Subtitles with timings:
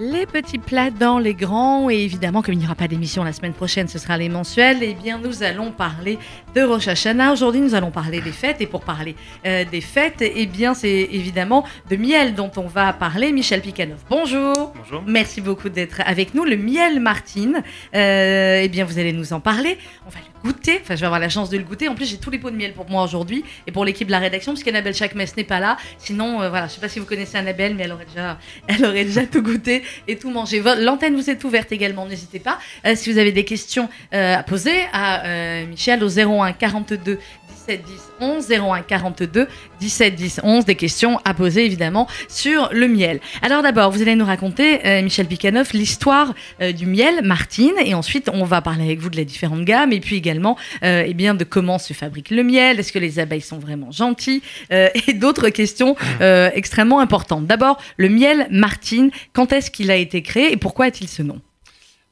[0.00, 3.32] Les petits plats dans les grands, et évidemment, comme il n'y aura pas d'émission la
[3.32, 6.18] semaine prochaine, ce sera les mensuels, eh bien, nous allons parler
[6.54, 7.32] de Rosh Hashanah.
[7.32, 9.14] Aujourd'hui, nous allons parler des fêtes, et pour parler
[9.44, 13.32] euh, des fêtes, eh bien, c'est évidemment de miel dont on va parler.
[13.32, 14.72] Michel Picanov, bonjour.
[14.74, 15.02] Bonjour.
[15.06, 16.44] Merci beaucoup d'être avec nous.
[16.44, 17.62] Le miel Martine,
[17.94, 19.76] euh, eh bien, vous allez nous en parler.
[20.06, 21.88] On va le goûter, enfin, je vais avoir la chance de le goûter.
[21.88, 24.12] En plus, j'ai tous les pots de miel pour moi aujourd'hui, et pour l'équipe de
[24.12, 25.76] la rédaction, puisqu'Annabelle Chakmes n'est pas là.
[25.98, 28.84] Sinon, euh, voilà, je sais pas si vous connaissez Annabelle, mais elle aurait déjà, elle
[28.84, 30.62] aurait déjà tout goûté et tout mangé.
[30.80, 32.58] L'antenne vous est ouverte également, n'hésitez pas.
[32.86, 37.18] Euh, si vous avez des questions euh, à poser à Michel au 01 42
[37.66, 39.46] 17 10 11 01 42
[39.78, 43.20] 17 10 11 des questions à poser évidemment sur le miel.
[43.40, 47.94] Alors d'abord, vous allez nous raconter euh, Michel Picanov l'histoire euh, du miel Martine et
[47.94, 51.14] ensuite on va parler avec vous de la différentes gammes et puis également euh, eh
[51.14, 55.12] bien de comment se fabrique le miel, est-ce que les abeilles sont vraiment gentilles et
[55.12, 57.46] d'autres questions extrêmement importantes.
[57.46, 61.40] D'abord, le miel Martine, quand est-ce qu'il a été créé et pourquoi a-t-il ce nom?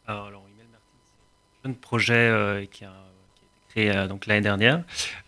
[0.07, 2.93] Alors, alors, Email Martin, c'est un jeune projet qui, a,
[3.71, 4.83] créé euh, donc l'année dernière.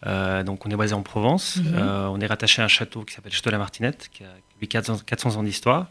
[0.07, 1.57] Euh, donc, on est basé en Provence.
[1.57, 1.75] Mhm.
[1.75, 4.29] Euh, on est rattaché à un château qui s'appelle Château la Martinette, qui a
[4.61, 5.89] lui 400, 400 ans d'histoire.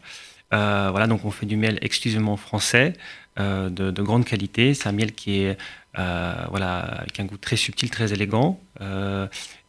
[0.52, 2.92] Euh, voilà, donc on fait du miel exclusivement français,
[3.38, 4.74] euh, de, de grande qualité.
[4.74, 5.56] C'est un miel qui est
[5.98, 8.60] euh, voilà, avec un goût très subtil, très élégant.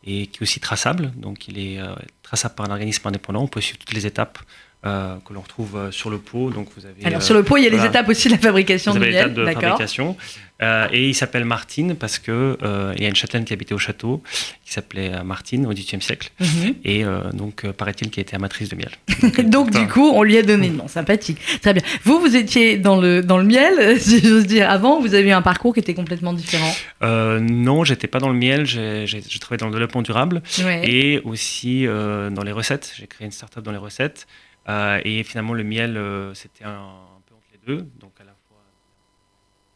[0.05, 1.79] et qui est aussi traçable, donc il est
[2.23, 3.43] traçable par un organisme indépendant.
[3.43, 4.37] On peut suivre toutes les étapes
[4.85, 6.49] euh, que l'on retrouve euh, sur le pot.
[6.51, 8.39] Donc vous avez Alors sur le pot, il y a les étapes aussi de la
[8.39, 9.33] fabrication Vous du avez miel.
[9.33, 10.17] de fabrication.
[10.61, 12.57] Euh, et il s'appelle Martine parce que
[12.95, 14.21] il y a une châtelaine qui habitait au château,
[14.63, 16.31] qui s'appelait Martine au XVIIIe siècle.
[16.39, 16.75] Mhm.
[16.85, 18.91] Et donc, paraît-il qu'elle était amatrice de miel.
[19.49, 21.37] Donc du coup, on lui a donné le nom, sympathique.
[21.61, 21.83] Très bien.
[22.03, 24.69] Vous, vous étiez dans le, dans le miel, si j'ose dire.
[24.69, 26.71] Avant, vous avez eu un parcours qui était complètement différent.
[27.03, 30.81] Euh, non, j'étais pas dans le miel, j'ai travaillé dans le développement durable Ouais.
[30.89, 32.93] et aussi euh, dans les recettes.
[32.97, 34.27] J'ai créé une start-up dans les recettes.
[34.69, 37.81] Euh, et finalement, le miel, euh, c'était un, un peu entre les deux.
[38.00, 38.58] Donc, à la fois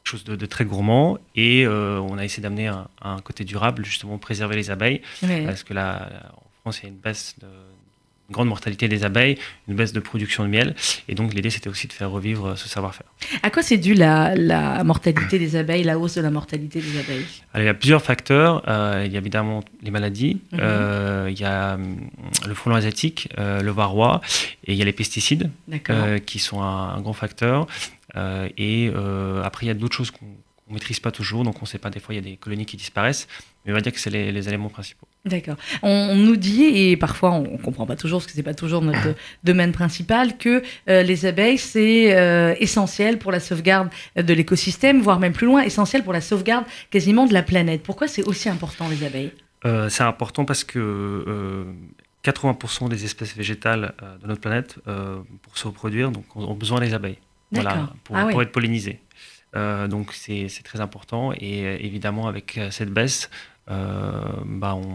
[0.03, 3.43] quelque chose de, de très gourmand et euh, on a essayé d'amener un, un côté
[3.43, 5.01] durable, justement, préserver les abeilles.
[5.45, 7.47] Parce que là, en France, il y a une baisse de
[8.29, 10.75] une grande mortalité des abeilles, une baisse de production de miel.
[11.07, 13.07] Et donc, l'idée, c'était aussi de faire revivre ce savoir-faire.
[13.41, 16.99] À quoi c'est dû la, la mortalité des abeilles, la hausse de la mortalité des
[16.99, 17.25] abeilles?
[17.53, 18.63] Alors, il y a plusieurs facteurs.
[18.67, 20.41] Euh, il y a évidemment les maladies.
[20.51, 20.59] Mhm.
[20.61, 22.09] Euh, il y a hum,
[22.45, 24.21] le frelon asiatique, euh, le varroa.
[24.65, 25.49] Et il y a les pesticides,
[25.89, 27.67] euh, qui sont un, un grand facteur.
[28.15, 30.25] Euh, et euh, après, il y a d'autres choses qu'on
[30.69, 31.43] ne maîtrise pas toujours.
[31.43, 33.27] Donc, on ne sait pas, des fois, il y a des colonies qui disparaissent.
[33.65, 35.07] Mais on va dire que c'est les, les éléments principaux.
[35.27, 35.55] D'accord.
[35.83, 38.53] On, on nous dit, et parfois on ne comprend pas toujours, parce que c'est pas
[38.53, 44.33] toujours notre domaine principal, que euh, les abeilles, c'est euh, essentiel pour la sauvegarde de
[44.33, 47.83] l'écosystème, voire même plus loin, essentiel pour la sauvegarde quasiment de la planète.
[47.83, 49.31] Pourquoi c'est aussi important, les abeilles?
[49.65, 51.63] Euh, c'est important parce que euh,
[52.23, 54.75] 80% des espèces végétales de notre planète,
[55.41, 57.19] pour se reproduire, donc, ont besoin des abeilles
[57.51, 57.95] voilà, D'accord.
[58.03, 58.31] pour, Ah oui.
[58.33, 58.99] pour être pollinisées.
[59.53, 63.29] Donc c'est très important et évidemment avec cette baisse,
[63.67, 64.93] bah, on,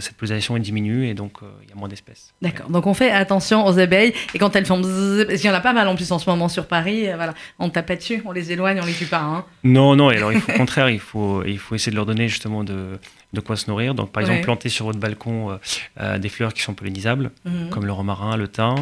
[0.00, 2.32] cette pollinisation diminue et donc euh, il y a moins d'espèces.
[2.40, 2.70] D'accord.
[2.70, 5.56] Donc on fait attention aux abeilles, et quand elles font bzzz, parce qu'il y en
[5.56, 7.96] a pas mal en plus en ce moment sur Paris, euh, voilà, on tape pas
[7.96, 9.20] dessus, on les éloigne, on les tue pas.
[9.20, 9.44] Hein.
[9.64, 12.06] Non, non, et alors il faut au contraire, il faut, il faut essayer de leur
[12.06, 12.98] donner justement de,
[13.32, 13.94] de quoi se nourrir.
[13.94, 15.56] Donc par exemple, planter sur votre balcon euh,
[16.00, 17.30] euh, des fleurs qui sont pollinisables.
[17.44, 17.70] Mhm.
[17.70, 18.74] comme le romarin, le thym.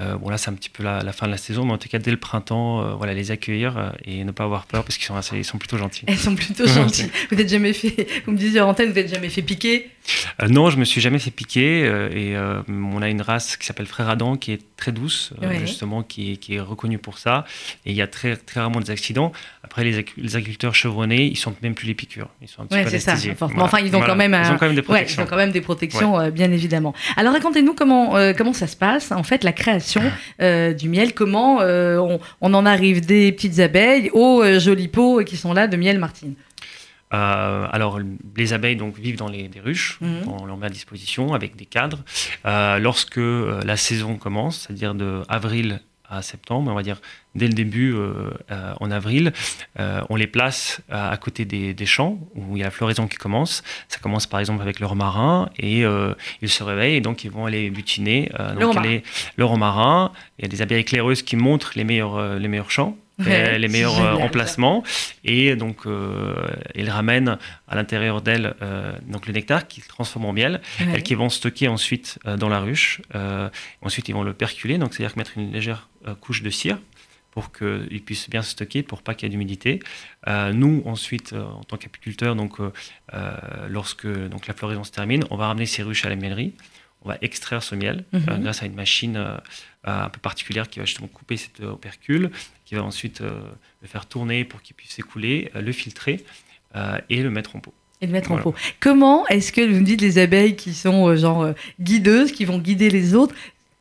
[0.00, 1.78] Euh, bon là c'est un petit peu la, la fin de la saison, mais en
[1.78, 4.96] tout cas dès le printemps, euh, voilà, les accueillir et ne pas avoir peur parce
[4.96, 6.04] qu'ils sont, assez- ils sont plutôt gentils.
[6.08, 7.10] Elles sont plutôt gentilles.
[7.30, 9.90] vous n'êtes jamais fait, vous me disiez en antenne, vous n'êtes jamais fait piquer?
[10.48, 12.36] Non, je me suis jamais fait piquer et
[12.68, 15.60] on a une race qui s'appelle Frère Adam qui est très douce, Ouais.
[15.60, 17.44] justement, qui est, qui est reconnue pour ça.
[17.86, 19.30] Et il y a très, très rarement des accidents.
[19.62, 19.96] Après, les,
[20.36, 22.28] agriculteurs chevronnés, ils sentent même plus les piqûres.
[22.40, 23.14] Ils sont un petit Ouais, peu c'est ça.
[23.30, 25.22] Enfin, enfin, ils ont quand même Ils un- ont quand même des Ouais, ils protections.
[25.22, 26.94] ont quand même des protections, euh, bien évidemment.
[27.16, 30.02] Alors racontez-nous comment, euh, comment ça se passe, en fait, la création
[30.40, 35.22] euh, du miel, comment euh, on, on en arrive des petites abeilles aux jolis pots
[35.24, 36.34] qui sont là de miel Martine?
[37.14, 38.00] Euh, alors,
[38.36, 40.22] les abeilles donc, vivent dans les, des ruches, Mhm.
[40.28, 41.98] on leur met à disposition avec des cadres.
[42.46, 45.80] Euh, lorsque la saison commence, c'est-à-dire de avril
[46.18, 47.00] à septembre, on va dire
[47.34, 49.32] dès le début euh, euh, en avril,
[49.80, 52.70] euh, on les place à, à côté des, des champs où il y a la
[52.70, 53.62] floraison qui commence.
[53.88, 55.80] Ça commence par exemple avec le romarin et
[56.42, 58.30] ils se réveillent et donc ils vont aller butiner.
[58.38, 58.88] euh, Le donc romarin.
[58.88, 59.02] les-
[59.36, 60.12] le romarin.
[60.38, 62.96] Il y a des abeilles éclaireuses qui montrent les meilleurs, les meilleurs champs.
[63.18, 64.24] Ouais, les- meilleurs génial, euh, ça.
[64.24, 64.82] emplacements.
[65.24, 66.34] Et donc euh,
[66.74, 67.38] ils ramènent
[67.68, 70.60] à l'intérieur d'elles euh, donc le nectar qu'ils transforment en miel.
[70.80, 70.86] Ouais.
[70.94, 73.00] elles qui vont stocker ensuite euh, dans la ruche.
[73.14, 73.48] Euh,
[73.82, 74.78] ensuite ils vont le perculer.
[74.78, 76.78] Donc c'est à dire mettre une légère euh, couche de cire
[77.30, 79.80] pour qu'ils puissent bien se stocker pour pas qu'il y ait d'humidité.
[80.28, 82.72] Euh, nous ensuite euh, en tant qu'apiculteurs donc euh,
[83.14, 83.32] euh,
[83.68, 86.54] lorsque donc la floraison se termine on va ramener ces ruches à la miellerie
[87.04, 88.42] on va extraire ce miel mhm.
[88.42, 89.16] grâce à une machine
[89.84, 92.30] un peu particulière qui va justement couper cet opercule,
[92.64, 96.24] qui va ensuite le faire tourner pour qu'il puisse s'écouler, le filtrer
[97.08, 97.74] et le mettre en pot.
[98.00, 98.54] Et le mettre en pot.
[98.78, 102.88] Comment est-ce que vous me dites les abeilles qui sont genre guideuses, qui vont guider
[102.88, 103.34] les autres,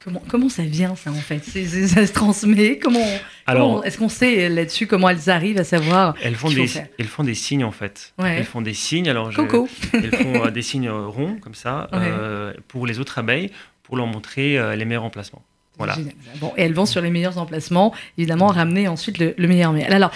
[0.03, 1.43] Comment, comment ça vient, ça, en fait?
[1.43, 2.79] Ça se transmet?
[2.79, 3.05] Comment,
[3.45, 6.67] Alors, Est-ce qu'on sait là-dessus comment elles arrivent à savoir elles font, des,
[6.97, 8.13] elles font des signes, en fait.
[8.17, 9.09] Elles font des signes.
[9.09, 13.51] Alors, Coco Elles font euh, des signes ronds, comme ça, euh, pour les autres abeilles,
[13.83, 15.43] pour leur montrer euh, les meilleurs emplacements.
[15.77, 15.95] Voilà.
[16.39, 19.93] Bon, et elles vont sur les meilleurs emplacements, évidemment, ramener ensuite le, meilleur miel.
[19.93, 20.11] Alors,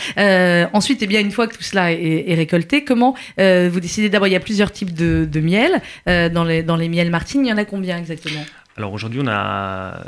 [0.73, 4.33] ensuite, eh bien, une fois que tout cela est, récolté, comment vous décidez D'abord, il
[4.33, 7.45] y a plusieurs types de, de miel dans, les, dans les miels Martine.
[7.45, 8.43] Il y en a combien exactement?
[8.75, 10.03] Alors aujourd'hui, on a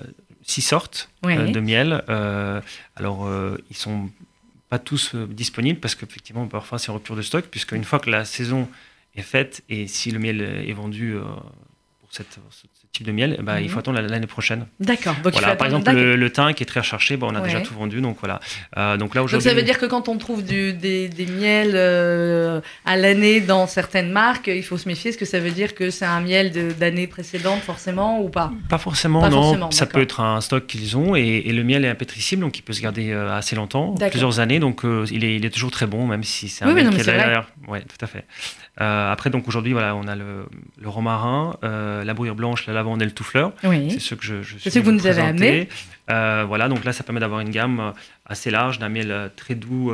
[0.48, 2.04] six sortes euh, de miel.
[2.10, 2.62] Euh,
[2.96, 4.10] alors, euh, ils sont
[4.69, 8.25] pas tous disponibles parce qu'effectivement, parfois, c'est rupture de stock, puisque une fois que la
[8.25, 8.68] saison
[9.16, 11.16] est faite et si le miel est vendu
[12.00, 12.40] pour cette,
[13.04, 13.80] de miel, ben, il faut mhm.
[13.80, 14.66] attendre l'année prochaine.
[14.80, 15.16] D'accord.
[15.24, 18.01] Voilà, par exemple, le, thym qui est très recherché, bon, on a déjà tout vendu.
[18.01, 18.39] Donc voilà.
[18.78, 19.22] Euh, donc là.
[19.22, 23.42] Donc ça veut dire que quand on trouve du, des, des, miels euh, à l'année
[23.42, 25.10] dans certaines marques, il faut se méfier.
[25.10, 28.51] Est-ce que ça veut dire que c'est un miel d'année précédente forcément ou pas?
[28.69, 29.72] Pas forcément, non.
[29.72, 32.74] ça peut être un stock qu'ils ont et, le miel est impétricible, donc il peut
[32.74, 34.60] se garder euh, assez longtemps, plusieurs années.
[34.60, 37.06] Donc il, est, il, est, toujours très bon, même si c'est un miel qui est
[37.06, 37.48] derrière.
[37.68, 38.25] Oui, tout à fait.
[38.78, 40.46] Après, donc aujourd'hui, voilà, on a le,
[40.80, 43.54] le romarin, la bruyère blanche, la lavande et le tout-fleur.
[43.62, 45.70] C'est ce que je, je C'est ce que vous nous avez amené.
[46.10, 47.92] Euh, voilà, donc là, ça permet d'avoir une gamme euh,
[48.26, 49.94] assez large d'un miel euh, très doux,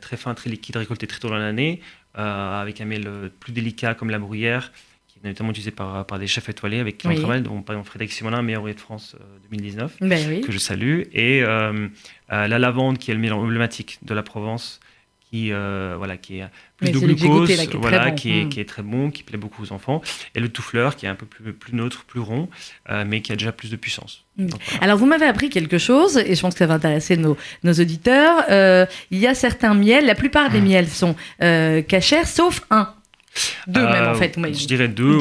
[0.00, 1.80] très fin, très liquide, récolté très tôt dans l'année,
[2.14, 4.70] avec un miel plus délicat comme la bruyère,
[5.08, 7.74] qui est notamment utilisé par, par des chefs étoilés avec qui on travaille, dont par
[7.74, 9.16] exemple Frédéric Simonin, meilleur ouvrier de France
[9.50, 14.22] 2019, ben que je salue, et la lavande, qui est le miel emblématique de la
[14.22, 14.78] Provence,
[15.34, 16.44] qui, voilà, qui est
[16.76, 18.48] plus de glucose, qui, est voilà, qui, est, hmm.
[18.48, 20.00] qui, est, très bon, qui plaît beaucoup aux enfants,
[20.34, 22.48] et le tout-fleur qui est un peu plus, plus neutre, plus rond,
[22.90, 24.24] euh, mais qui a déjà plus de puissance.
[24.36, 24.48] Hmm.
[24.80, 27.72] Alors vous m'avez appris quelque chose, et je pense que ça va intéresser nos, nos
[27.72, 28.44] auditeurs.
[28.50, 30.68] Euh, il y a certains miels, la plupart des hmm.
[30.68, 32.92] miels sont euh, cachers, sauf un.
[33.66, 34.36] Deux même en fait.
[34.36, 35.18] Je dirais deux.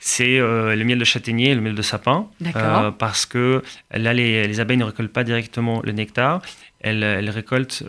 [0.00, 2.28] c'est le miel de châtaignier et le miel de sapin.
[2.98, 3.62] parce que
[3.92, 6.40] là, les, les, abeilles ne récoltent pas directement le nectar.
[6.80, 7.84] Elles, elles récoltent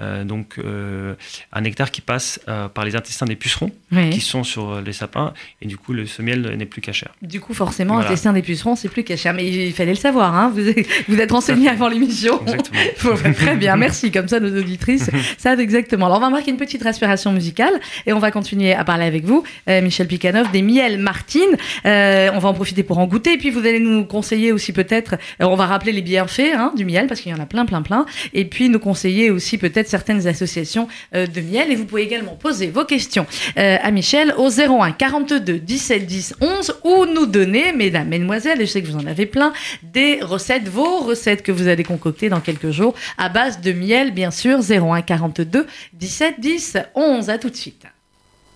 [0.00, 1.14] euh, donc euh,
[1.52, 3.70] un nectar qui passe euh, par les intestins des pucerons
[4.10, 7.14] qui sont sur les sapins et du coup le, ce miel n'est plus cachère.
[7.20, 10.50] Du coup forcément l'intestin des pucerons c'est plus cachère mais il fallait le savoir hein.
[10.54, 12.40] vous, êtes, vous êtes renseigné avant l'émission.
[12.40, 13.34] Exactement.
[13.34, 16.06] très bien merci comme ça nos auditrices savent exactement.
[16.06, 19.24] Alors on va marquer une petite respiration musicale et on va continuer à parler avec
[19.24, 21.56] vous Michel Picanov des miels Martine.
[21.84, 25.16] on va en profiter pour en goûter et puis vous allez nous conseiller aussi peut-être
[25.38, 27.82] on va rappeler les bienfaits hein, du miel parce qu'il y en a plein plein
[27.82, 31.70] plein et puis nous conseiller aussi peut-être certaines associations euh, de miel.
[31.70, 33.26] Et vous pouvez également poser vos questions
[33.58, 38.66] euh, à Michel au 01 42 17 10 11 ou nous donner, mesdames, mesdemoiselles, et
[38.66, 39.52] je sais que vous en avez plein,
[39.82, 44.12] des recettes, vos recettes que vous allez concocter dans quelques jours à base de miel,
[44.12, 44.60] bien sûr.
[44.60, 47.30] 01 42 17 10 11.
[47.30, 47.86] À tout de suite.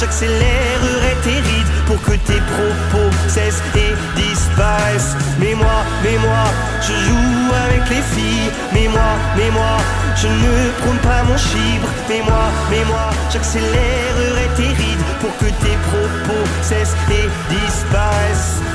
[0.00, 5.14] j'accélérerai tes rides pour que tes propos cessent et disparaissent.
[5.38, 6.44] Mais moi, mais moi,
[6.80, 8.50] je joue avec les filles.
[8.72, 9.76] Mais moi, mais moi,
[10.16, 11.88] je ne prône pas mon chibre.
[12.08, 18.69] Mais moi, mais moi, j'accélérerai tes rides pour que tes propos cessent et disparaissent.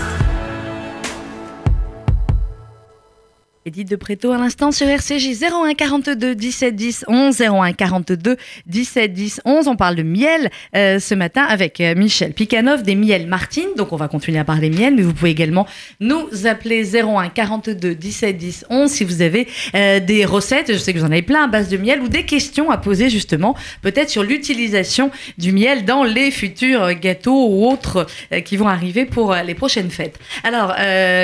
[3.67, 9.11] Edith de Préto à l'instant sur RCJ 01 42 17 10 11 01 42 17
[9.11, 9.67] 10 11.
[9.67, 13.69] On parle de miel euh, ce matin avec euh, Michel Picanov des Miel Martine.
[13.75, 15.65] Donc on va continuer à parler miel, mais vous pouvez également
[15.99, 20.71] nous appeler 01 42 17 10 11 si vous avez euh, des recettes.
[20.71, 22.77] Je sais que vous en avez plein à base de miel ou des questions à
[22.77, 28.05] poser justement peut-être sur l'utilisation du miel dans les futurs gâteaux ou autres
[28.45, 30.19] qui vont arriver pour les prochaines fêtes.
[30.43, 30.75] Alors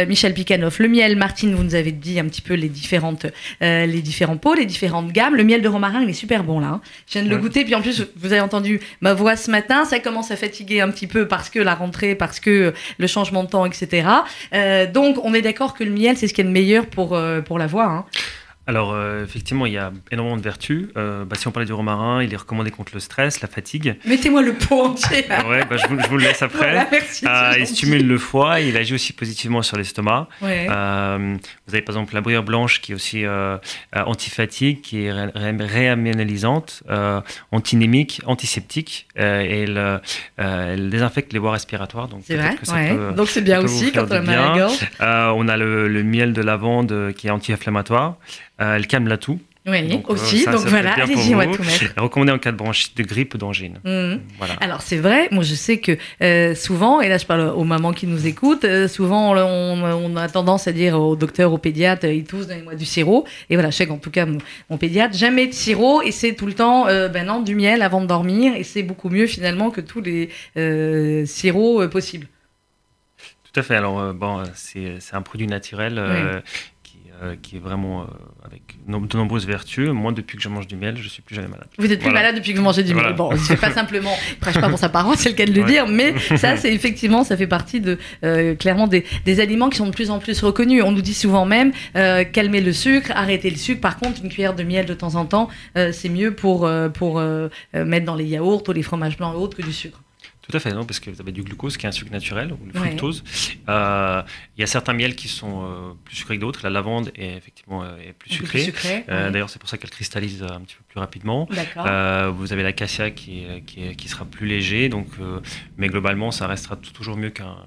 [0.08, 3.28] Michel Picanov, le miel Martine, vous nous avez dit un petit peu les différentes,
[3.62, 5.36] euh, les différents pots, les différentes gammes.
[5.36, 6.68] Le miel de romarin, il est super bon là.
[6.68, 6.82] hein.
[7.08, 9.86] Je viens de le goûter, puis en plus, vous avez entendu ma voix ce matin,
[9.86, 13.44] ça commence à fatiguer un petit peu parce que la rentrée, parce que le changement
[13.44, 14.08] de temps, etc.
[14.54, 17.16] Euh, donc, on est d'accord que le miel, c'est ce qui est le meilleur pour,
[17.16, 17.86] euh, pour la voix.
[17.86, 18.06] hein.
[18.68, 20.88] Alors, euh, effectivement, il y a énormément de vertus.
[20.96, 23.96] Euh, bah, si on parlait du romarin, il est recommandé contre le stress, la fatigue.
[24.06, 25.26] Mettez-moi le pot entier.
[25.28, 25.46] là.
[25.48, 26.60] Ouais, bah, je, vous, je vous le laisse après.
[26.72, 27.26] Voilà, merci.
[27.28, 30.28] Euh, il stimule le foie, il agit aussi positivement sur l'estomac.
[30.42, 30.68] Ouais.
[30.68, 33.26] Vous avez par exemple la bruyère blanche qui est aussi
[33.96, 35.96] antifatigue, qui est ré- ré-
[37.52, 39.22] antinémique, antiseptique, et
[39.64, 40.02] elle,
[40.38, 42.08] elle désinfecte les voies respiratoires.
[42.08, 42.96] Donc C'est vrai, que ça ouais.
[42.96, 44.80] peut- Donc c'est bien aussi quand on a mal à la gorge.
[45.36, 48.16] On a le, le miel de lavande qui est anti-inflammatoire.
[48.62, 49.40] Euh, elle calme la toux.
[49.68, 50.40] Oui, Donc, euh, aussi.
[50.40, 51.94] ça, donc ça voilà, allez-y, on va tout mettre.
[52.02, 53.80] Recommandée en cas de bronchite, de grippe d'angine.
[53.84, 54.20] Mhm.
[54.40, 54.56] Voilà.
[54.56, 57.94] Alors c'est vrai, moi je sais que euh, souvent, et là je parle aux mamans
[57.94, 62.06] qui nous écoutent, euh, souvent on, on a tendance à dire au docteur, au pédiatre,
[62.06, 63.28] ils tous donnez-moi du sirop.
[63.52, 64.40] Et voilà, je sais qu'en tout cas mon,
[64.72, 67.84] mon pédiatre, jamais de sirop et c'est tout le temps euh, ben non, du miel
[67.84, 70.30] avant de dormir et c'est beaucoup mieux finalement que tous les
[71.28, 72.26] sirops possibles.
[73.54, 73.76] Tout à fait.
[73.76, 76.40] Alors, euh, bon, c'est un produit naturel euh,
[77.22, 78.06] euh, qui est vraiment euh,
[78.46, 79.90] avec de nombreuses vertus.
[79.90, 81.68] Moi, depuis que je mange du miel, je suis plus jamais malade.
[81.78, 82.20] Vous êtes plus Voilà.
[82.22, 83.14] malade depuis que vous mangez du miel.
[83.14, 85.62] Bon, c'est pas simplement, il prêche pas pour sa parole, c'est le cas de le
[85.62, 85.68] Ouais.
[85.68, 89.78] dire, mais ça, c'est effectivement, ça fait partie de euh, clairement des, des aliments qui
[89.78, 90.82] sont de plus en plus reconnus.
[90.84, 93.82] On nous dit souvent même calmer le sucre, arrêter le sucre.
[93.82, 97.22] Par contre, une cuillère de miel de temps en temps, c'est mieux pour pour
[97.74, 100.02] mettre dans les yaourts ou les fromages blancs et autres que du sucre.
[100.42, 102.52] Tout à fait, non, parce que vous avez du glucose qui est un sucre naturel,
[102.54, 102.88] ou le Ouais.
[102.88, 103.24] fructose.
[103.70, 104.22] Euh,
[104.58, 106.62] Il y a certains miels qui sont euh, plus sucrés que d'autres.
[106.64, 108.64] La lavande est effectivement euh, est plus sucrée.
[108.64, 109.06] sucré.
[109.10, 109.32] Euh, ouais.
[109.32, 111.48] D'ailleurs, c'est pour ça qu'elle cristallise euh, un petit peu plus rapidement.
[111.78, 115.40] Euh, vous avez l'acacia qui, qui, qui sera plus léger, donc, euh,
[115.78, 117.58] mais globalement, ça restera toujours mieux qu'un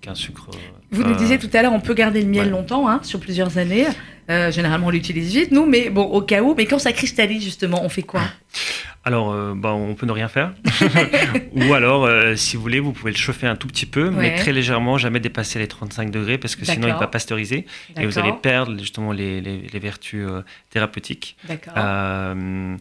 [0.00, 0.48] qu'un sucre.
[0.54, 0.56] euh,
[0.90, 2.50] Vous nous euh, disiez tout à l'heure, on peut garder le miel ouais.
[2.50, 3.86] longtemps, hein, sur plusieurs années.
[4.30, 6.54] Euh, généralement, on l'utilise vite, nous, mais bon, au cas où.
[6.56, 8.22] Mais quand ça cristallise, justement, on fait quoi?
[9.04, 10.52] Alors, euh, bah, on peut ne rien faire.
[11.56, 14.14] Ou alors, euh, si vous voulez, vous pouvez le chauffer un tout petit peu, Ouais.
[14.16, 17.66] mais très légèrement, jamais dépasser les 35 degrés, parce que sinon il va pasteuriser
[17.98, 21.36] et vous allez perdre justement les, les- les vertus euh, thérapeutiques.
[21.48, 21.72] D'accord.
[21.76, 22.76] Euh,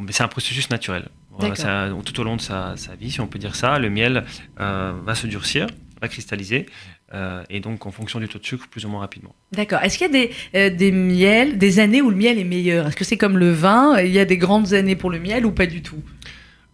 [0.00, 1.08] mais c'est un processus naturel.
[1.38, 3.90] Voilà, ça- tout au long de sa, sa vie, si on peut dire ça, le
[3.90, 4.24] miel
[4.60, 5.66] euh, va se durcir,
[6.02, 6.66] va cristalliser,
[7.14, 9.34] euh, et donc en fonction du taux de sucre, plus ou moins rapidement.
[9.52, 9.80] D'accord.
[9.82, 12.88] Est-ce qu'il y a des, euh, des miels, des années où le miel est meilleur?
[12.88, 13.98] Est-ce que c'est comme le vin?
[14.00, 16.02] Il y a des grandes années pour le miel ou pas du tout?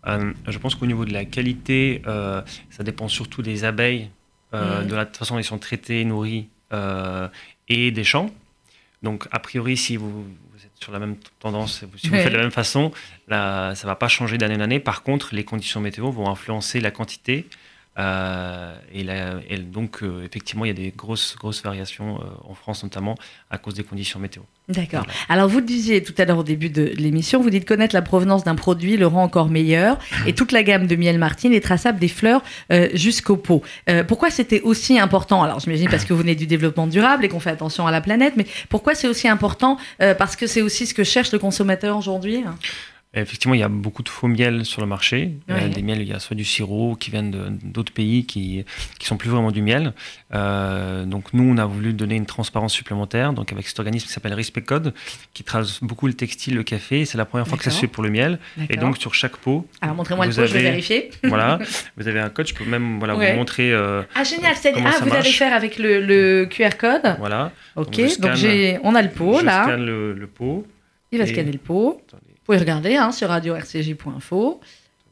[0.07, 2.03] Euh, je pense qu'au niveau de la qualité,
[2.71, 4.11] ça dépend surtout des abeilles,
[4.55, 4.87] Mhm.
[4.87, 6.49] de la façon dont ils sont traités, nourris
[7.69, 8.31] et des champs.
[9.03, 12.23] Donc, a priori, si vous, vous êtes sur la même tendance, si vous Ouais.
[12.23, 12.91] faites de la même façon,
[13.29, 14.81] là, ça ne va pas changer d'année en année.
[14.81, 17.47] Par contre, les conditions météo vont influencer la quantité
[17.99, 19.07] et,
[19.49, 23.17] et, donc, effectivement, il y a des grosses, grosses variations en France, notamment
[23.51, 24.43] à cause des conditions météo.
[24.69, 25.07] D'accord.
[25.29, 28.45] Alors, vous disiez tout à l'heure au début de l'émission, vous dites connaître la provenance
[28.45, 29.99] d'un produit le rend encore meilleur.
[30.27, 32.43] Et toute la gamme de miel Martine est traçable des fleurs
[32.95, 33.63] jusqu'au pot.
[34.07, 35.43] pourquoi c'était aussi important?
[35.43, 38.01] Alors, j'imagine parce que vous venez du développement durable et qu'on fait attention à la
[38.01, 41.97] planète, mais pourquoi c'est aussi important Parce que c'est aussi ce que cherche le consommateur
[41.97, 42.45] aujourd'hui?
[43.21, 45.33] Effectivement, il y a beaucoup de faux miel sur le marché.
[45.49, 48.65] des miels, il y a soit du sirop qui viennent d'autres pays qui
[48.99, 49.93] qui sont plus vraiment du miel.
[50.35, 53.33] Euh, donc nous, on a voulu donner une transparence supplémentaire.
[53.33, 54.95] Donc avec cet organisme qui s'appelle Respect Code,
[55.35, 57.05] qui trace beaucoup le textile, le café.
[57.05, 58.39] C'est la première fois que ça se fait pour le miel.
[58.69, 59.67] Et donc sur chaque pot.
[59.81, 61.11] Alors montrez-moi le pot, je vais vérifier.
[61.25, 61.59] voilà,
[61.97, 62.47] vous avez un code.
[62.47, 63.73] Je peux même voilà vous montrer.
[63.73, 67.17] Euh, ah génial, c'est ah vous allez faire avec le, QR code.
[67.19, 67.53] Voilà.
[67.77, 69.65] Ok, donc, j'ai, on a le pot là.
[69.65, 70.67] Scanne le, le pot.
[71.11, 72.03] Il va scanner le pot
[72.49, 74.61] pouvez regarder hein, sur radio-rcj.info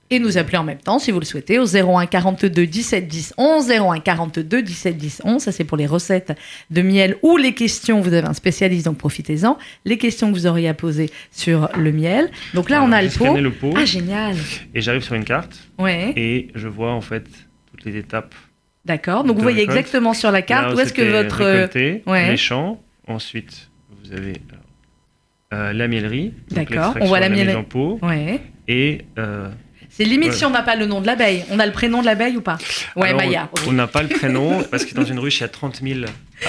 [0.09, 3.35] et nous appeler en même temps si vous le souhaitez au 01 42 17 10
[3.37, 6.33] 11 01 42 17 10 11 ça c'est pour les recettes
[6.71, 8.01] de miel ou les questions.
[8.01, 9.59] Vous avez un spécialiste donc profitez-en.
[9.85, 12.31] Les questions que vous auriez à poser sur le miel.
[12.55, 13.37] Donc là on a le pot.
[13.37, 13.75] le pot.
[13.77, 14.37] Ah génial.
[14.75, 15.59] Et j'arrive sur une carte.
[15.79, 16.15] Ouais.
[16.17, 17.27] et je vois en fait
[17.71, 18.35] toutes les étapes
[18.87, 19.25] d'accord.
[19.25, 22.31] Donc vous voyez exactement sur la carte où, est-ce que votre récolté, ouais.
[22.31, 23.69] les champs ensuite
[24.03, 24.41] vous avez
[25.53, 26.33] euh, la miellerie.
[26.51, 27.57] D'accord, on voit la, miellerie.
[27.57, 27.99] en pot.
[28.03, 28.41] Ouais.
[28.69, 29.03] Et.
[29.19, 29.49] Euh,
[29.97, 31.45] c'est limite si on n'a pas le nom de l'abeille.
[31.51, 32.59] On a le prénom de l'abeille ou pas?
[32.97, 33.49] Ouais, Maya.
[33.67, 36.01] On n'a pas le prénom parce que dans une ruche, il y a 30 000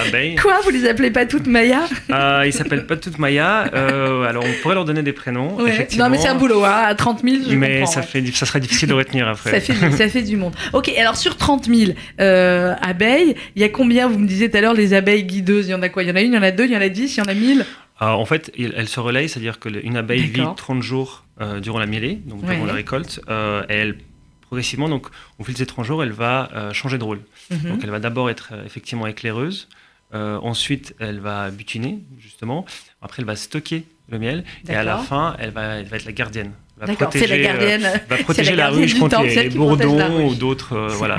[0.06, 0.36] abeilles.
[0.36, 1.80] Quoi Vous les appelez pas toutes Maya?
[2.10, 3.70] Euh, Ils s'appellent pas toutes Maya.
[3.72, 5.56] Euh, alors, on pourrait leur donner des prénoms.
[5.98, 6.62] Non, mais c'est un boulot.
[6.64, 6.82] Hein.
[6.88, 9.60] À 30 000, je Mais ça, fait, ça serait difficile de retenir après.
[9.60, 10.54] ça, fait, ça fait du monde.
[10.74, 14.08] Ok, alors sur 30 000 euh, abeilles, il y a combien?
[14.08, 15.68] Vous me disiez tout à l'heure les abeilles guideuses.
[15.68, 16.02] Il y en a quoi?
[16.02, 17.16] Il y en a une, il y en a deux, il y en a dix,
[17.16, 17.64] il y en a mille?
[18.06, 22.14] En fait, elle se relaye, c'est-à-dire qu'une abeille vit 30 jours euh, durant la mielée,
[22.14, 23.98] donc durant la récolte, euh, et elle
[24.42, 27.20] progressivement, donc au fil de ces 30 jours, elle va euh, changer de rôle.
[27.50, 27.70] Mhm.
[27.70, 29.68] Donc elle va d'abord être effectivement éclaireuse,
[30.12, 32.64] ensuite elle va butiner justement,
[33.02, 36.06] après elle va stocker le miel, et à la fin elle va, elle va être
[36.06, 36.52] la gardienne
[36.86, 37.84] D'accord, c'est la gardienne.
[37.84, 41.18] Euh, va protéger la, ruche contre les, bourdons ou d'autres euh, voilà,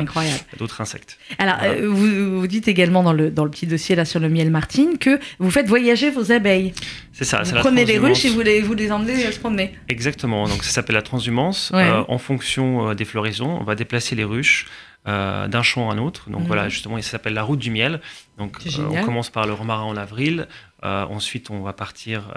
[0.57, 1.17] d'autres insectes.
[1.37, 4.29] Alors, euh, vous, vous, dites également dans le, dans le petit dossier là sur le
[4.29, 6.73] miel Martine que vous faites voyager vos abeilles.
[7.11, 7.41] C'est ça.
[7.43, 9.75] Vous prenez les ruches et vous les, vous les emmenez se promener.
[9.89, 10.47] Exactement.
[10.47, 11.71] Donc ça s'appelle la transhumance.
[11.73, 14.67] en fonction des floraisons, on va déplacer les ruches.
[15.05, 16.29] d'un champ à un autre.
[16.29, 16.69] Donc voilà, mhm.
[16.69, 17.99] justement, ça s'appelle la route du miel.
[18.37, 20.47] Donc on commence par le romarin en avril,
[20.83, 22.31] ensuite on va partir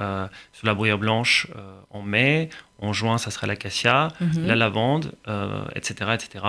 [0.53, 1.49] sur la bruyère blanche
[1.91, 2.49] en mai,
[2.83, 4.47] en juin, ça sera l'acacia, mhm.
[4.47, 5.13] la lavande,
[5.75, 6.45] etc., euh, etc.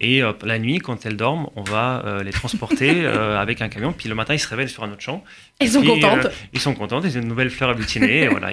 [0.00, 3.92] Et euh, la nuit, quand elles dorment, on va euh, les transporter avec un camion.
[3.92, 5.24] Puis le matin, ils se réveillent sur un autre champ.
[5.60, 6.28] Ils sont contentes.
[6.52, 7.00] ils sont contents.
[7.02, 8.28] Ils ont une nouvelle fleur à butiner.
[8.28, 8.52] voilà,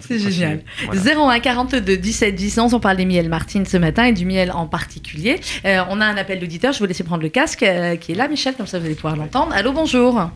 [0.00, 0.64] c'est génial.
[0.92, 4.50] 01 42 17 10 11, on parle des miels Martine ce matin et du miel
[4.50, 5.40] en particulier.
[5.64, 7.64] on a un appel d'auditeur, je vous laisser prendre le casque
[8.00, 9.52] qui est là, Michel, comme ça vous allez pouvoir l'entendre.
[9.54, 10.30] Allô, bonjour.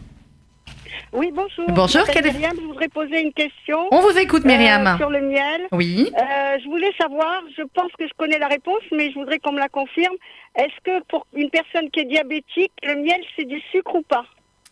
[1.13, 1.65] Oui, bonjour.
[1.69, 2.33] Bonjour, quelle est...
[2.33, 3.89] Myriam, je voudrais poser une question.
[3.91, 4.87] On vous écoute, Myriam.
[4.87, 5.63] Euh, sur le miel.
[5.73, 6.13] Oui.
[6.15, 9.53] Euh, je voulais savoir, je pense que je connais la réponse, mais je voudrais qu'on
[9.53, 10.15] me la confirme.
[10.55, 14.25] Est-ce que pour une personne qui est diabétique, le miel, c'est du sucre ou pas?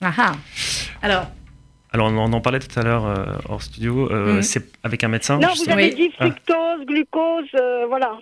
[0.03, 0.33] Ah ah.
[1.03, 1.25] Alors,
[1.92, 4.11] alors, on en parlait tout à l'heure euh, hors studio.
[4.11, 4.42] Mhm.
[4.42, 5.38] C'est avec un médecin.
[5.38, 7.49] Non, vous avez dit fructose, glucose,
[7.88, 8.18] voilà.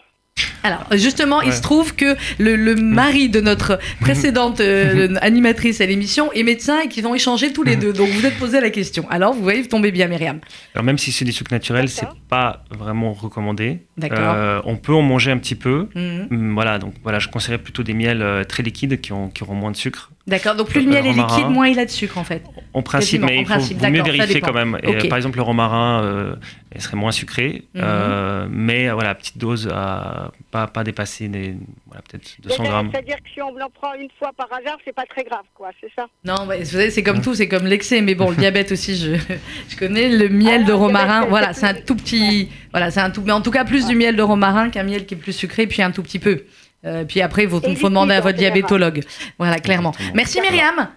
[0.64, 6.32] Alors, justement, il se trouve que le, mari de notre précédente euh, animatrice à l'émission
[6.32, 7.92] est médecin et qu'ils ont échangé tous les deux.
[7.92, 9.06] Donc, vous êtes posé la question.
[9.10, 10.40] Alors, vous voyez, vous tombez bien, Myriam.
[10.74, 13.82] Alors, même si c'est des sucres naturels, c'est pas vraiment recommandé.
[13.98, 14.18] D'accord.
[14.34, 15.88] Euh, on peut en manger un petit peu.
[15.94, 19.42] Hum, voilà, donc voilà, je conseillerais plutôt des miels euh, très liquides qui, ont, qui
[19.42, 20.12] auront moins de sucre.
[20.26, 22.42] D'accord, donc plus le miel est liquide, moins il a de sucre en fait.
[22.72, 24.78] En principe, mais il faut, mieux vérifier quand même.
[25.08, 26.36] par exemple, le romarin, euh,
[26.74, 27.82] il serait moins sucré, mhm.
[27.84, 31.54] euh, mais voilà, petite dose, à pas, pas dépasser des,
[31.86, 32.90] voilà, peut-être 200 grammes.
[32.90, 35.70] C'est-à-dire que si on en prend une fois par hasard, c'est pas très grave, quoi,
[35.80, 36.06] c'est ça?
[36.24, 39.16] Non, c'est comme tout, c'est comme l'excès, mais bon, le diabète aussi, je,
[39.68, 40.08] je connais.
[40.08, 43.32] Le miel ah, de romarin, voilà, c'est un tout petit, voilà, c'est un tout, mais
[43.32, 45.82] en tout cas plus du miel de romarin qu'un miel qui est plus sucré, puis
[45.82, 46.44] un tout petit peu.
[46.86, 49.02] Euh, puis après, il faut, faut demander à votre diabétologue.
[49.38, 49.92] Voilà, clairement.
[50.14, 50.88] Merci Myriam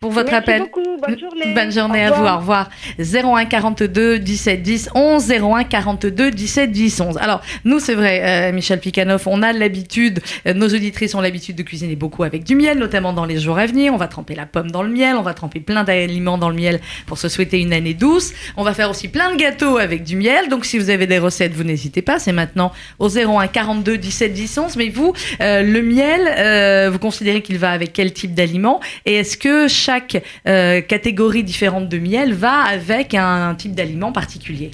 [0.00, 0.62] pour votre Merci appel.
[0.62, 0.82] Beaucoup.
[1.00, 1.54] Bonne journée.
[1.54, 2.24] Bonne journée à vous.
[2.24, 2.68] Au revoir.
[2.98, 7.18] 01 42 17 10 11 01 42 17 10 11.
[7.18, 11.56] Alors, nous, c'est vrai, euh, Michel Picanoff, on a l'habitude, euh, nos auditrices ont l'habitude
[11.56, 13.94] de cuisiner beaucoup avec du miel, notamment dans les jours à venir.
[13.94, 16.56] On va tremper la pomme dans le miel, on va tremper plein d'aliments dans le
[16.56, 18.32] miel pour se souhaiter une année douce.
[18.56, 20.48] On va faire aussi plein de gâteaux avec du miel.
[20.50, 22.18] Donc, si vous avez des recettes, vous n'hésitez pas.
[22.18, 24.76] C'est maintenant au 01 42 17 10 11.
[24.76, 29.36] Mais vous, euh, le miel, vous considérez qu'il va avec quel type d'aliments Et est-ce
[29.36, 34.72] que chaque euh, catégorie différente de miel va avec un, type d'aliment particulier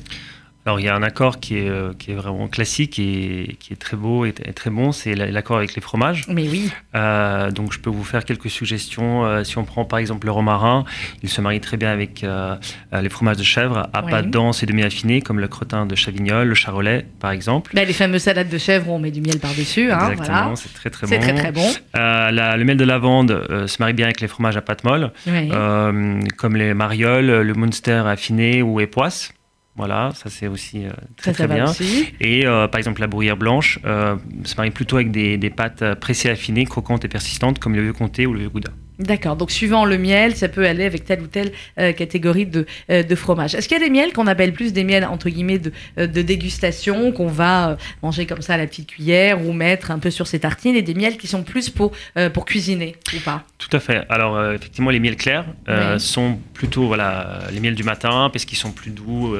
[0.64, 3.72] Alors il y a un accord qui est, euh, qui est vraiment classique et qui
[3.72, 6.24] est très beau et, très bon, c'est l'accord avec les fromages.
[6.28, 6.70] Mais oui.
[6.94, 9.24] Euh, donc je peux vous faire quelques suggestions.
[9.24, 10.84] Euh, si on prend par exemple le romarin,
[11.24, 12.24] il se marie très bien avec
[12.92, 16.54] les fromages de chèvre à pâte dense et demi-affinée, comme le crottin de Chavignol, le
[16.54, 17.72] charolais par exemple.
[17.74, 19.90] Bah, les fameuses salades de chèvre où on met du miel par-dessus.
[19.90, 21.12] Hein, Exactement, c'est très très bon.
[21.12, 21.68] C'est très très bon.
[21.94, 25.10] le miel de lavande se marie bien avec les fromages à pâte molle,
[26.36, 29.32] comme les marioles, le Munster affiné ou époisse.
[29.74, 31.64] Voilà, ça c'est aussi euh, très très, bien.
[32.20, 35.94] Et euh, par exemple la bruyère blanche euh, se marie plutôt avec des, des pâtes
[35.94, 38.70] pressées affinées, croquantes et persistantes comme le vieux comté ou le vieux gouda.
[39.02, 42.66] D'accord, donc suivant le miel, ça peut aller avec telle ou telle euh, catégorie de,
[42.90, 43.54] euh, de fromage.
[43.54, 46.06] Est-ce qu'il y a des miels qu'on appelle plus des miels entre guillemets de, euh,
[46.06, 50.10] de dégustation, qu'on va manger comme ça à la petite cuillère ou mettre un peu
[50.10, 51.92] sur ses tartines, et des miels qui sont plus pour,
[52.32, 53.44] pour cuisiner ou pas?
[53.58, 54.04] Tout à fait.
[54.08, 55.46] Alors effectivement, les miels clairs
[55.98, 59.34] sont plutôt voilà, les miels du matin parce qu'ils sont plus doux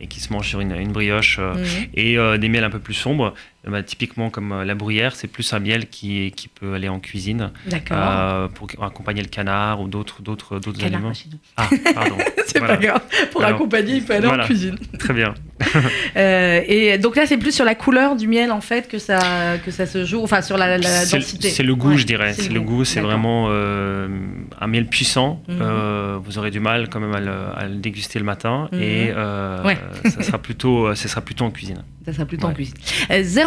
[0.00, 1.64] et, qui se mangent sur une, une brioche, mhm.
[1.94, 3.34] et des miels un peu plus sombres
[3.68, 6.98] bah, typiquement comme euh, la bruyère, c'est plus un miel qui, qui peut aller en
[6.98, 7.50] cuisine
[7.92, 11.12] euh, pour accompagner le canard ou d'autres d'autres d'autres aliments.
[11.58, 12.16] Ah, pardon.
[12.46, 13.02] c'est pas grave.
[13.30, 14.78] Pour accompagner, il peut aller en cuisine.
[14.98, 15.34] Très bien.
[16.16, 19.58] euh, et donc là, c'est plus sur la couleur du miel en fait que ça
[19.62, 21.50] que ça se joue, enfin sur la, densité.
[21.50, 22.32] C'est le goût, je dirais.
[22.32, 22.86] C'est le, goût.
[22.86, 24.08] C'est vraiment euh,
[24.58, 25.42] un miel puissant.
[25.48, 26.20] Mhm.
[26.24, 28.80] vous aurez du mal quand même à le, à le déguster le matin mhm.
[28.80, 31.84] et ça sera plutôt, ça sera plutôt en cuisine.
[32.06, 32.74] Ça sera plutôt en cuisine.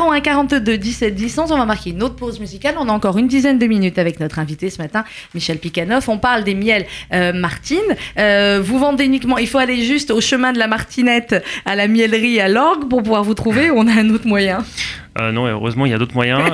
[0.09, 2.75] 01 42 17 10 On va marquer une autre pause musicale.
[2.79, 6.09] On a encore une dizaine de minutes avec notre invité ce matin, Michel Picanoff.
[6.09, 7.79] On parle des miels euh, Martine.
[8.17, 9.37] Euh, vous vendez uniquement.
[9.37, 13.03] Il faut aller juste au chemin de la Martinette à la miellerie à l'orgue pour
[13.03, 13.69] pouvoir vous trouver.
[13.69, 14.63] Ou on a un autre moyen?
[15.19, 16.41] Euh, non, heureusement, il y a d'autres moyens.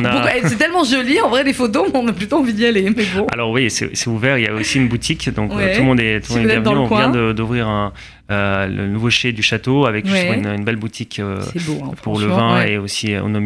[0.00, 2.82] Euh, c'est tellement joli, en vrai, les photos, on a plutôt envie d'y aller.
[2.82, 3.26] Mais bon.
[3.32, 6.20] Alors oui, c'est ouvert, il y a aussi une boutique, donc tout le monde est,
[6.20, 6.86] tout le monde est bienvenu.
[6.90, 7.92] On vient d'ouvrir un,
[8.30, 12.62] euh, le nouveau chez du château avec une, belle boutique euh, hein, pour le vin
[12.62, 13.40] et aussi euh, nos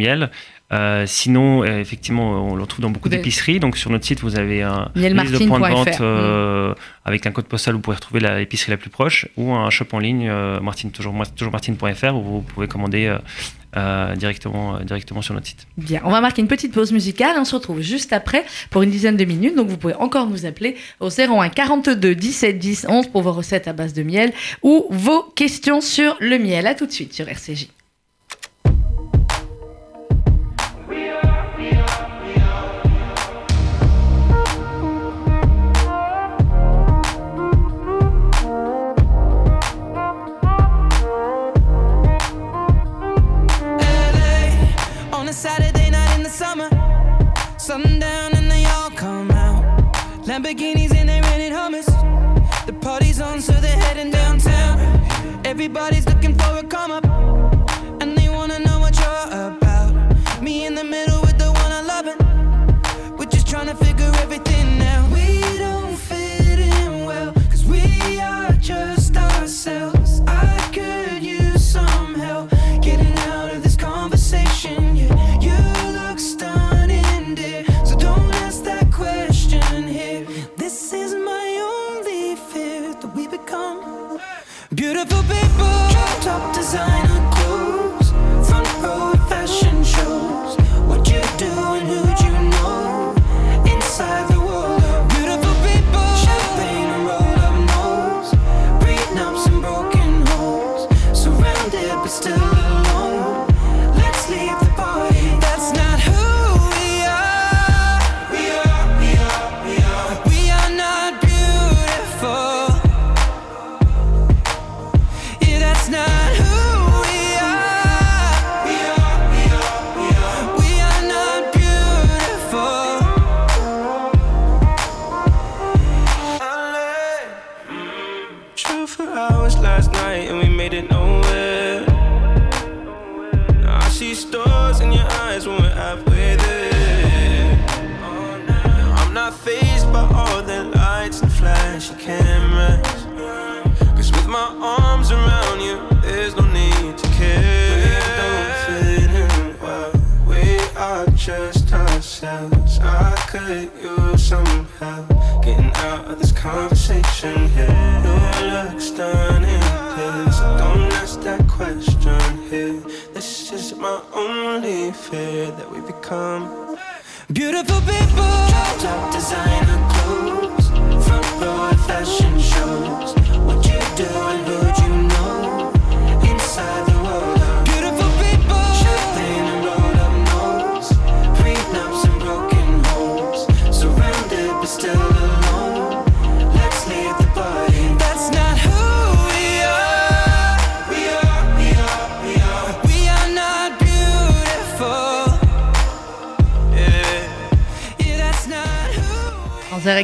[0.71, 1.07] miels.
[1.07, 3.61] sinon, effectivement, on le retrouve dans beaucoup d'épiceries.
[3.61, 6.75] Donc, sur notre site, vous avez un liste de points de vente mm.
[7.05, 7.75] avec un code postal.
[7.75, 10.31] Vous pouvez retrouver l'épicerie la, plus proche ou un shop en ligne,
[10.63, 13.17] martine, toujours, toujours martine.fr, où vous pouvez commander
[13.77, 15.67] euh, directement, euh, directement sur notre site.
[15.77, 17.35] Bien, on va marquer une petite pause musicale.
[17.41, 19.57] On se retrouve juste après pour une dizaine de minutes.
[19.57, 23.67] Donc vous pouvez encore nous appeler au 01 42 17 10 11 pour vos recettes
[23.67, 26.69] à base de miel ou vos questions sur le miel.
[26.69, 27.67] À tout de suite sur RCJ.
[50.35, 51.87] Lamborghinis and they rented hummus.
[52.67, 54.81] The party's on, so they're heading downtown.
[55.47, 57.05] Everybody's looking for a come up,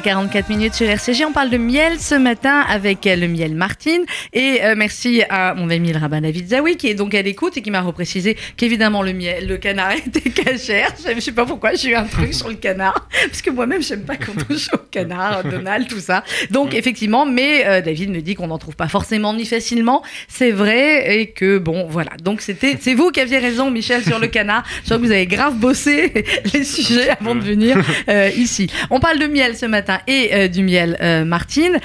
[0.00, 1.24] 11h44 minutes sur RCG.
[1.24, 4.04] On parle de miel ce matin avec le miel Martine.
[4.32, 7.56] Et euh, merci à mon ami le rabbin David Zawi qui est donc à l'écoute
[7.56, 10.94] et qui m'a reprécisé qu'évidemment le miel, le canard était cachère.
[11.04, 13.08] Je ne sais pas pourquoi j'ai eu un truc sur le canard.
[13.26, 16.24] Parce que moi-même, j'aime pas qu'on touche au canard, Donald, tout ça.
[16.50, 20.02] Donc effectivement, mais euh, David me dit qu'on n'en trouve pas forcément ni facilement.
[20.28, 22.12] C'est vrai et que bon, voilà.
[22.22, 24.64] Donc c'était, c'est vous qui aviez raison, Michel, sur le canard.
[24.80, 26.12] Je crois que vous avez grave bossé
[26.54, 27.76] les sujets avant de venir
[28.08, 28.70] euh, ici.
[28.90, 31.78] On parle de miel ce matin et euh, du miel euh, Martine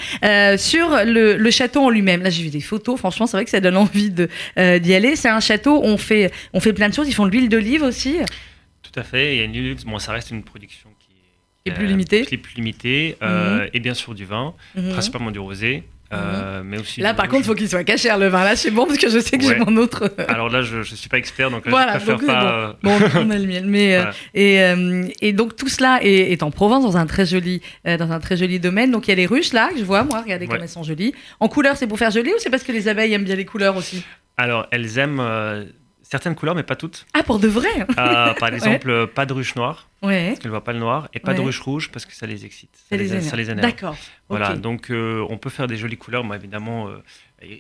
[0.57, 2.21] sur le, château en lui-même.
[2.21, 2.97] Là, j'ai vu des photos.
[2.97, 4.29] Franchement, c'est vrai que ça donne envie de
[4.77, 5.15] d'y aller.
[5.15, 5.81] C'est un château.
[5.83, 7.07] On fait on fait plein de choses.
[7.07, 8.17] Ils font de l'huile d'olive aussi.
[8.81, 9.35] Tout à fait.
[9.35, 9.77] Il y a une huile.
[9.85, 12.25] Bon, ça reste une production qui est plus limitée.
[12.25, 13.17] Qui est plus limitée.
[13.21, 13.69] Mhm.
[13.73, 14.91] Et bien sûr du vin, mhm.
[14.91, 15.83] principalement du rosé.
[16.13, 16.67] Euh, mhm.
[16.69, 18.43] mais aussi là, par contre, il faut qu'il soit caché le vin.
[18.43, 20.11] Là, c'est bon parce que je sais que j'ai mon autre.
[20.27, 22.77] Alors là, je ne suis pas expert, donc voilà, je préfère pas.
[22.83, 23.65] Bon, on a le miel.
[23.65, 27.25] Mais, euh, et, euh, et, donc, tout cela est, est, en Provence, dans un, très
[27.25, 28.91] joli, dans un très joli domaine.
[28.91, 30.21] Donc, il y a les ruches là, que je vois, moi.
[30.21, 31.13] Regardez comme elles sont jolies.
[31.39, 33.45] En couleur, c'est pour faire joli ou c'est parce que les abeilles aiment bien les
[33.45, 34.03] couleurs aussi?
[34.37, 35.21] Alors, elles aiment
[36.03, 37.05] certaines couleurs, mais pas toutes.
[37.13, 37.87] Ah, pour de vrai?
[37.95, 40.27] Par exemple, pas de ruche noire ouais.
[40.29, 42.45] parce qu'elle voit pas le noir, et pas de ruche rouge parce que ça les
[42.45, 43.61] excite, ça, les, ça les, énerve.
[43.61, 43.95] D'accord.
[44.29, 46.97] Voilà, donc euh, on peut faire des jolies couleurs, moi évidemment, euh,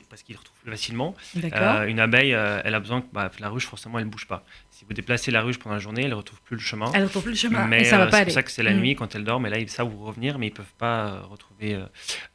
[0.09, 1.13] parce qu'ils retrouvent facilement.
[1.35, 4.43] Euh, une abeille, elle a besoin que bah, la ruche, forcément, elle bouge pas.
[4.71, 6.91] Si vous déplacez la ruche pendant la journée, elle ne retrouve plus le chemin.
[6.93, 8.63] Elle ne retrouve plus le chemin, mais ça va pas C'est pour ça que c'est
[8.63, 8.79] la mm.
[8.79, 11.21] nuit, quand elle dort, mais là, ils savent où revenir, mais ils ne peuvent pas
[11.29, 11.79] retrouver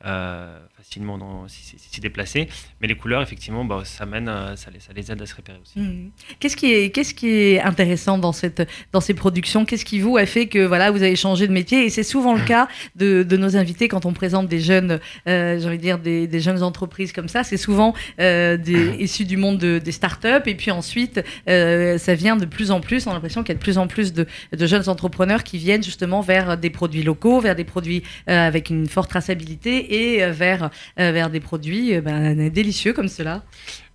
[0.01, 2.49] facilement s'y déplacer.
[2.81, 5.59] Mais les couleurs, effectivement, bah, ça, mène, ça, les, ça les aide à se repérer
[5.61, 5.81] aussi.
[5.81, 6.13] Mm.
[6.39, 9.65] Qu'est-ce qui, est, qu'est-ce qui est intéressant dans, cette, dans ces productions?
[9.65, 12.35] Qu'est-ce qui vous a fait que voilà, vous avez changé de métier Et c'est souvent
[12.35, 15.83] le cas de, de, nos invités quand on présente des jeunes, euh, j'ai envie de
[15.83, 17.45] dire, des, des, jeunes entreprises comme ça.
[17.45, 20.47] C'est souvent euh, des, issus du monde de, des startups.
[20.47, 23.07] Et puis ensuite, euh, ça vient de plus en plus.
[23.07, 25.59] On a l'impression qu'il y a de plus en plus de, de, jeunes entrepreneurs qui
[25.59, 30.31] viennent justement vers des produits locaux, vers des produits euh, avec une forte traçabilité et
[30.31, 33.43] vers, vers des produits ben, délicieux comme cela.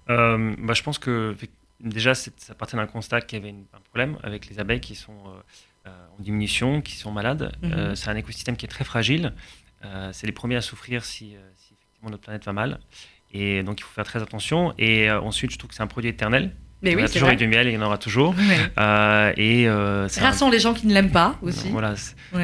[0.08, 1.36] Bah, je pense que
[1.80, 5.18] déjà, ça partait d'un constat qu'il y avait un problème avec les abeilles qui sont
[6.18, 7.52] en diminution, qui sont malades.
[7.62, 7.74] Mhm.
[7.74, 9.34] Euh, c'est un écosystème qui est très fragile.
[9.84, 12.80] Euh, c'est les premiers à souffrir si, effectivement notre planète va mal.
[13.32, 14.74] Et donc il faut faire très attention.
[14.78, 16.56] Et ensuite, je trouve que c'est un produit éternel.
[16.82, 18.36] Mais il y a toujours eu du miel et il y en aura toujours.
[18.38, 21.70] et rares sont les gens qui ne l'aiment pas aussi.
[21.70, 21.96] Voilà,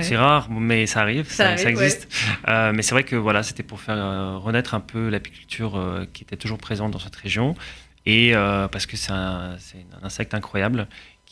[0.02, 2.08] c'est rare, mais ça arrive, ça, existe.
[2.48, 6.58] mais c'est vrai que voilà, c'était pour faire renaître un peu l'apiculture qui était toujours
[6.58, 7.56] présente dans cette région.
[8.06, 8.34] Et
[8.72, 10.88] parce que c'est un, un, insecte incroyable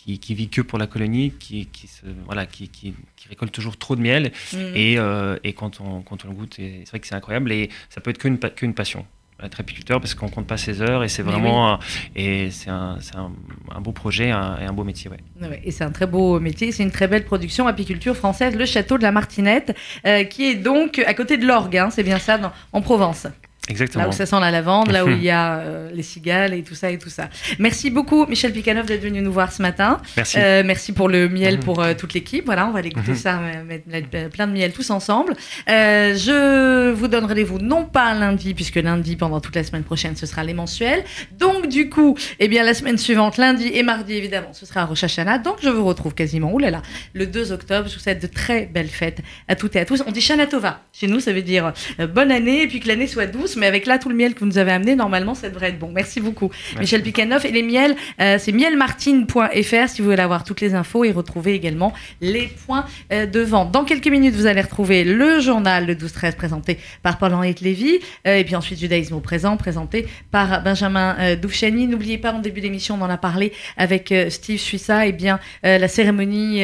[0.05, 2.93] qui, vit que pour la colonie, qui, qui se, voilà, qui, qui,
[3.29, 4.31] récolte toujours trop de miel.
[4.53, 4.57] Mm.
[4.75, 7.51] Et, euh, et, quand, on, quand on le goûte, c'est vrai que c'est incroyable.
[7.51, 9.05] Et ça peut être qu'une passion
[9.43, 11.79] être apiculteur parce qu'on compte pas ses heures et c'est vraiment un,
[12.15, 13.31] et c'est un, un,
[13.73, 15.61] un, beau projet et un beau métier ouais.
[15.63, 18.97] et c'est un très beau métier c'est une très belle production apiculture française le château
[18.97, 22.37] de la Martinette euh, qui est donc à côté de l'Orgue hein, c'est bien ça
[22.37, 23.27] dans, en Provence
[23.69, 24.05] Exactement.
[24.05, 26.63] Là où ça sent la lavande, là où il y a euh, les cigales et
[26.63, 27.29] tout ça et tout ça.
[27.59, 30.01] Merci beaucoup, Michel Picanov, d'être venu nous voir ce matin.
[30.17, 30.37] Merci.
[30.39, 31.63] Euh, merci pour le miel mhm.
[31.63, 32.45] pour euh, toute l'équipe.
[32.45, 33.17] Voilà, on va aller goûter mhm.
[33.17, 33.39] ça,
[33.87, 35.35] mettre plein de miel tous ensemble.
[35.67, 40.25] je vous donne rendez-vous non pas lundi, puisque lundi, pendant toute la semaine prochaine, ce
[40.25, 41.03] sera les mensuels.
[41.37, 45.03] Donc, du coup, eh bien, la semaine suivante, lundi et mardi, évidemment, ce sera Rosh
[45.03, 45.37] Hashanah.
[45.37, 46.81] Donc, je vous retrouve quasiment, oulala,
[47.13, 47.87] le 2 octobre.
[47.87, 50.03] Je vous souhaite de très belles fêtes à toutes et à tous.
[50.07, 50.81] On dit Shana Tova.
[50.91, 51.71] Chez nous, ça veut dire
[52.15, 54.39] bonne année et puis que l'année soit douce mais avec là tout le miel que
[54.39, 55.91] vous nous avez amené, normalement, ça devrait être bon.
[55.93, 57.45] Merci beaucoup, Michel Picanov.
[57.45, 61.53] Et les miels, euh, c'est mielmartine.fr si vous voulez avoir toutes les infos et retrouver
[61.53, 63.71] également les points euh, de vente.
[63.71, 68.37] Dans quelques minutes, vous allez retrouver le journal le 12-13 présenté par Paul-Henri Lévy euh,
[68.37, 71.87] et puis ensuite Judaïsme au présent présenté par Benjamin Doufchani.
[71.87, 75.39] N'oubliez pas, en début d'émission, on en a parlé avec Steve Suissa, et eh bien
[75.63, 76.63] la cérémonie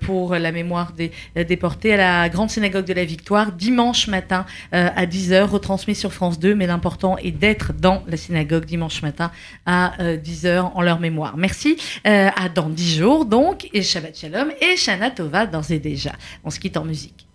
[0.00, 1.10] pour la mémoire des
[1.44, 6.27] déportés à la Grande Synagogue de la Victoire dimanche matin à 10h, retransmis sur France
[6.36, 9.30] 2, mais l'important est d'être dans la synagogue dimanche matin
[9.64, 11.36] à 10h euh, en leur mémoire.
[11.36, 11.76] Merci.
[12.06, 16.12] Euh, à dans 10 jours, donc, et Shabbat Shalom et Shana Tova d'ores et déjà.
[16.44, 17.26] On se quitte en musique.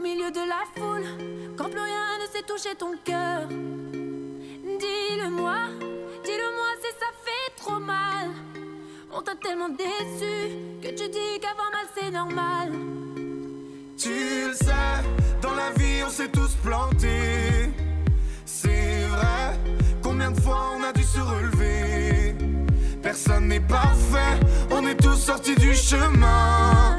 [0.00, 1.04] Milieu de la foule,
[1.56, 3.46] quand plus rien ne sait toucher ton cœur.
[3.48, 5.56] Dis-le-moi,
[6.24, 8.30] dis-le-moi si ça fait trop mal.
[9.12, 12.72] On t'a tellement déçu que tu dis qu'avoir mal c'est normal.
[13.98, 15.04] Tu le sais,
[15.42, 17.70] dans la vie on s'est tous plantés.
[18.46, 19.58] C'est vrai,
[20.02, 22.34] combien de fois on a dû se relever?
[23.02, 26.98] Personne n'est parfait, on est tous sortis du chemin.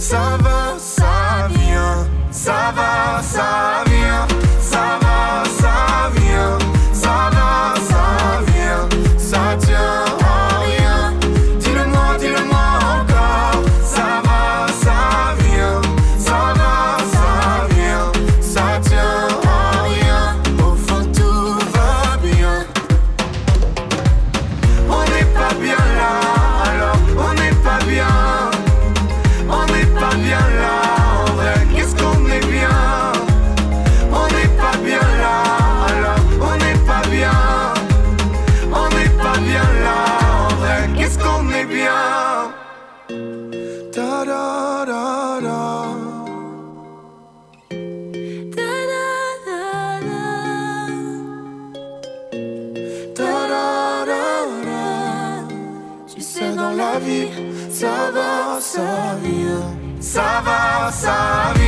[0.00, 2.08] ça va, ça vient.
[2.30, 4.49] Ça va, ça vient.
[58.80, 59.62] La vie,
[60.00, 60.42] ça va, ça vient.
[60.42, 61.59] Ça va, ça vient.